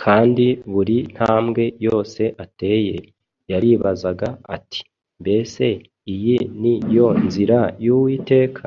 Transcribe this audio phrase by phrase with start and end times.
[0.00, 2.96] kandi buri ntambwe yose ateye
[3.50, 4.80] yaribazaga ati,
[5.20, 5.64] “Mbese
[6.14, 8.66] iyi ni yo nzira y’Uwiteka?”